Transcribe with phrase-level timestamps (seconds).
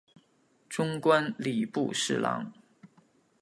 [0.67, 2.51] 终官礼部侍郎。